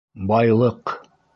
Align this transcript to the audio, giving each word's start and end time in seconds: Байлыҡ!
Байлыҡ! 0.31 0.95